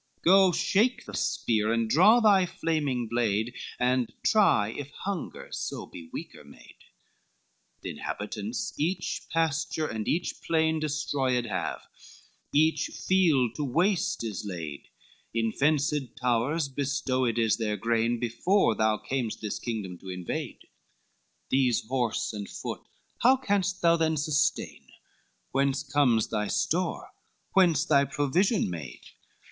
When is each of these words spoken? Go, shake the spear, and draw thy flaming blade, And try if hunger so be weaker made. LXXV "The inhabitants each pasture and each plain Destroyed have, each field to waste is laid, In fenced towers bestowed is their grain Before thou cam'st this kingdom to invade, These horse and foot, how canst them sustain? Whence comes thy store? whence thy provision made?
Go, 0.23 0.51
shake 0.51 1.05
the 1.05 1.13
spear, 1.13 1.71
and 1.71 1.87
draw 1.87 2.19
thy 2.21 2.47
flaming 2.47 3.07
blade, 3.07 3.53
And 3.79 4.11
try 4.23 4.69
if 4.71 4.89
hunger 5.01 5.49
so 5.51 5.85
be 5.85 6.09
weaker 6.11 6.43
made. 6.43 6.73
LXXV 6.73 7.81
"The 7.83 7.89
inhabitants 7.91 8.73
each 8.79 9.21
pasture 9.29 9.85
and 9.85 10.07
each 10.07 10.41
plain 10.41 10.79
Destroyed 10.79 11.45
have, 11.45 11.85
each 12.51 12.87
field 12.87 13.53
to 13.53 13.63
waste 13.63 14.23
is 14.23 14.43
laid, 14.43 14.87
In 15.35 15.51
fenced 15.51 16.15
towers 16.19 16.67
bestowed 16.67 17.37
is 17.37 17.57
their 17.57 17.77
grain 17.77 18.19
Before 18.19 18.73
thou 18.73 18.97
cam'st 18.97 19.39
this 19.39 19.59
kingdom 19.59 19.99
to 19.99 20.09
invade, 20.09 20.67
These 21.51 21.85
horse 21.87 22.33
and 22.33 22.49
foot, 22.49 22.81
how 23.19 23.37
canst 23.37 23.83
them 23.83 24.17
sustain? 24.17 24.87
Whence 25.51 25.83
comes 25.83 26.29
thy 26.29 26.47
store? 26.47 27.11
whence 27.53 27.85
thy 27.85 28.05
provision 28.05 28.67
made? 28.67 29.03